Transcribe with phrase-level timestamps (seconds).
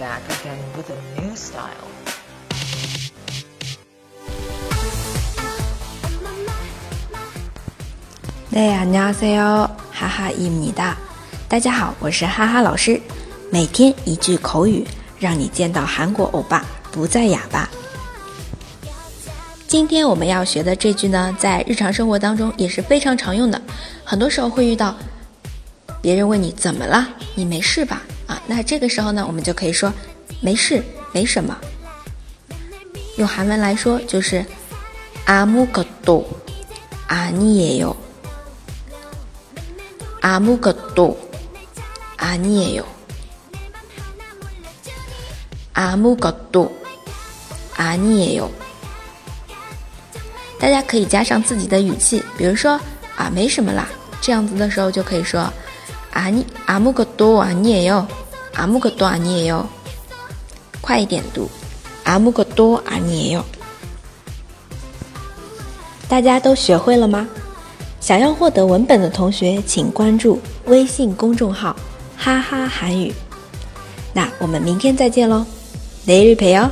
[0.00, 1.86] back again with a new style.
[8.50, 9.76] 네, 안녕하세요.
[9.90, 10.96] 하하입니다.
[11.48, 13.00] 大家好，我是哈哈老师。
[13.50, 14.86] 每天一句口语，
[15.18, 17.68] 让你见到韩国欧巴不再哑巴。
[19.66, 23.60] 今天我们要学的这句呢，在日常生活当中也是非常常用的。
[24.04, 24.96] 很多时候会遇到，
[26.00, 28.02] 别人问你怎么了，你没事吧？
[28.30, 29.92] 啊，那这个时候呢，我们就可以说
[30.40, 30.82] 没事，
[31.12, 31.56] 没什么。
[33.16, 34.44] 用韩文来说就是
[35.24, 36.24] 아무것도아니에
[37.82, 37.96] 요。
[40.20, 41.16] 아무것도아니에
[42.78, 42.84] 요。
[45.72, 46.70] 아무것도아니에
[48.38, 48.50] 요。
[50.58, 52.80] 大家可以加上自己的语气，比如说
[53.16, 53.88] 啊，没什么啦，
[54.20, 55.52] 这样子的时候就可以说
[56.12, 58.06] 啊你아무것도아니에 요，
[58.54, 59.68] 아무것도아니에 요。
[60.80, 61.48] 快一点读，
[62.04, 63.44] 아무것도아니에 요。
[66.08, 67.28] 大家都学会了吗？
[68.00, 71.74] 想要获得文本的同学，请关注微信公众号“
[72.16, 73.12] 哈哈韩语”。
[74.14, 75.44] 那我们明天再见喽，
[76.06, 76.70] 내일봬요